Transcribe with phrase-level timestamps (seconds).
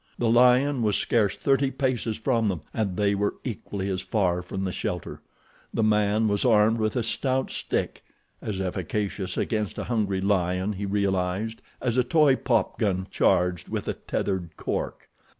[0.17, 4.63] The lion was scarce thirty paces from them, and they were equally as far from
[4.63, 5.21] the shelter.
[5.71, 11.61] The man was armed with a stout stick—as efficacious against a hungry lion, he realized,
[11.79, 15.07] as a toy pop gun charged with a tethered cork.